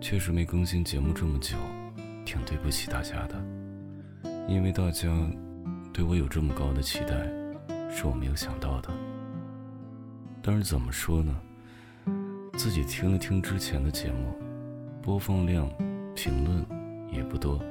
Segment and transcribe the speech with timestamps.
[0.00, 1.56] 确实没更新节目这么久，
[2.24, 3.34] 挺对不起大家的。
[4.48, 5.08] 因为大家
[5.92, 7.14] 对我有这么高的期待，
[7.90, 8.90] 是我没有想到的。
[10.40, 11.34] 但是怎么说呢？
[12.54, 14.34] 自己听了听之前的节目，
[15.02, 15.68] 播放量、
[16.14, 16.64] 评论
[17.12, 17.62] 也不多，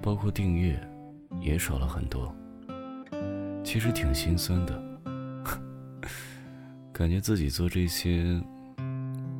[0.00, 0.80] 包括订阅
[1.40, 2.32] 也少了很多。
[3.64, 4.82] 其实挺心酸的，
[6.92, 8.40] 感觉自己做这些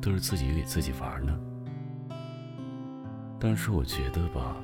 [0.01, 1.39] 都是自己给自己玩呢。
[3.43, 4.55] 但是我觉得吧，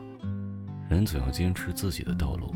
[0.87, 2.53] 人总要坚持自己的道路。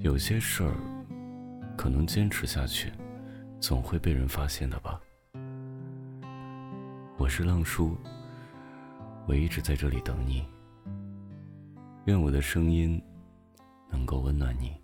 [0.00, 0.76] 有些事儿，
[1.78, 2.92] 可能坚持下去，
[3.58, 5.00] 总会被人发现的吧。
[7.16, 7.96] 我是浪叔，
[9.26, 10.44] 我一直在这里等你。
[12.04, 13.02] 愿我的声音
[13.90, 14.76] 能够温暖你。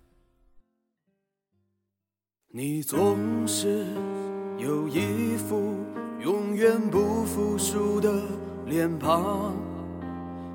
[2.49, 3.85] 你总是
[4.57, 5.75] 有一副
[6.19, 8.23] 永远不服输的
[8.65, 9.66] 脸庞。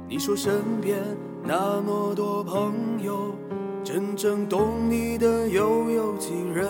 [0.09, 0.99] 你说身边
[1.43, 3.35] 那么多朋友，
[3.83, 6.69] 真正懂你的又有几人？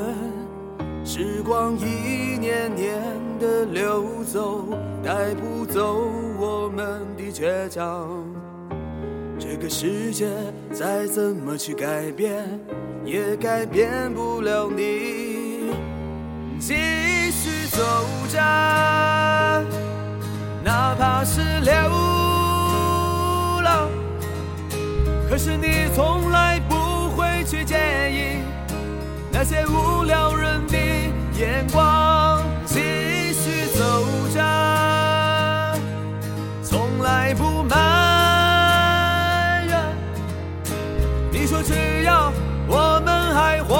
[1.04, 3.02] 时光一年年
[3.40, 4.64] 的流走，
[5.02, 6.00] 带不走
[6.38, 8.08] 我们的倔强。
[9.36, 10.28] 这个世界
[10.72, 12.44] 再怎么去改变，
[13.04, 15.72] 也改变不了你。
[16.60, 16.74] 继
[17.32, 17.82] 续走
[18.28, 18.38] 着，
[20.64, 22.11] 哪怕是流。
[25.32, 27.74] 可是你从来不会去介
[28.12, 28.42] 意
[29.30, 30.76] 那些无聊人的
[31.38, 33.82] 眼光，继续走
[34.34, 34.38] 着，
[36.62, 37.74] 从来不埋
[39.68, 39.80] 怨。
[41.30, 42.30] 你说只要
[42.68, 43.74] 我们还活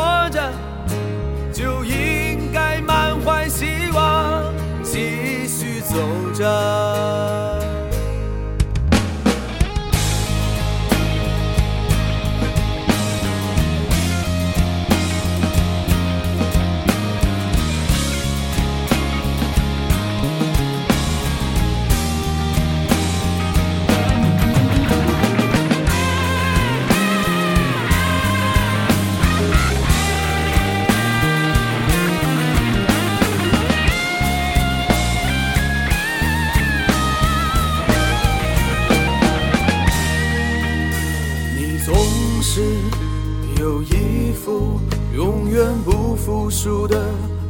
[43.63, 44.81] 有一副
[45.15, 47.01] 永远不服输的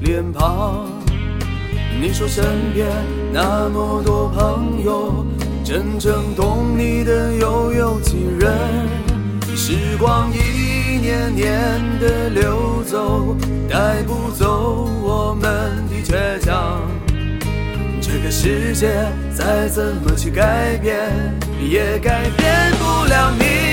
[0.02, 0.86] 脸庞，
[1.98, 2.86] 你说身边
[3.32, 5.24] 那么多朋友，
[5.64, 8.52] 真正懂你的又有几人？
[9.56, 13.34] 时光一年年的流走，
[13.66, 15.42] 带不走我们
[15.88, 16.78] 的倔强。
[18.02, 21.10] 这个世界再怎么去改变，
[21.58, 23.71] 也改变不了你。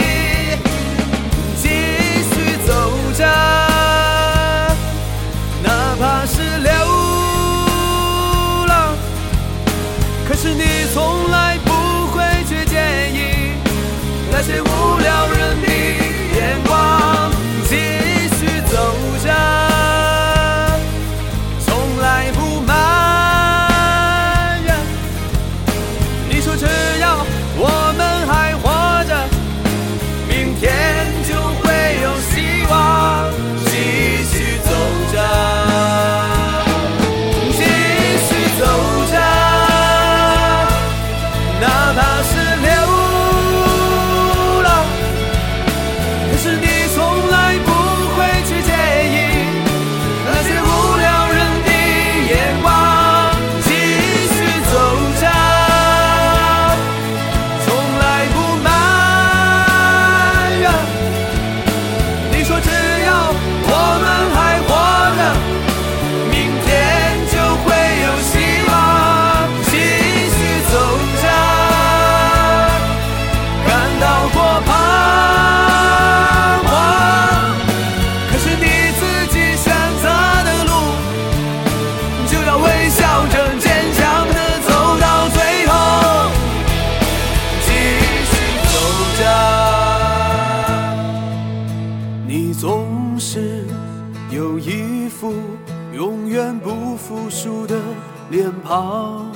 [98.29, 99.31] 脸庞，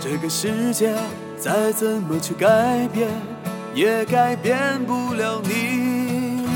[0.00, 0.94] 这个世界
[1.38, 3.08] 再怎么去改变，
[3.74, 6.46] 也改变不了你。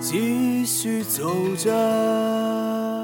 [0.00, 2.97] 继续走着。